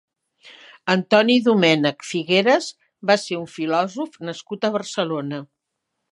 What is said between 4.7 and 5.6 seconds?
Barcelona.